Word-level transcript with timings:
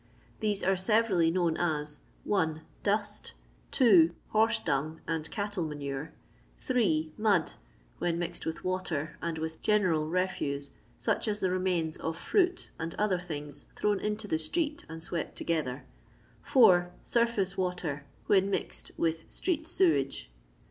These 0.39 0.63
ara 0.63 0.79
severally 0.79 1.29
known 1.29 1.57
as 1.57 1.99
(1) 2.23 2.63
DusL 2.83 3.33
h) 3.71 4.11
Horse 4.29 4.59
dunp 4.59 4.99
and 5.07 5.29
caUle 5.29 5.63
manun, 5.67 6.09
^) 6.67 7.09
Afud, 7.19 7.55
when 7.99 8.17
mixed 8.17 8.43
with 8.47 8.63
water 8.63 9.19
and 9.21 9.37
witb 9.37 9.59
genetal 9.61 10.09
rafuse, 10.09 10.71
sach 10.97 11.27
as 11.27 11.39
the 11.39 11.51
remains 11.51 11.97
of 11.97 12.17
finil 12.17 12.71
and 12.79 12.95
other 12.95 13.19
thmgs 13.19 13.65
thrown 13.75 13.99
into 13.99 14.27
the 14.27 14.39
street 14.39 14.85
and 14.89 15.03
swept 15.03 15.35
together. 15.35 15.85
(4) 16.41 16.91
Swface 17.05 17.55
water 17.55 18.05
when 18.25 18.49
mixed 18.49 18.93
with 18.97 19.29
street 19.29 19.67
sewage. 19.67 20.31